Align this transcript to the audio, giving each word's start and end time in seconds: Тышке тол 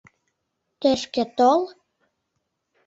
Тышке 0.79 1.23
тол 1.37 1.61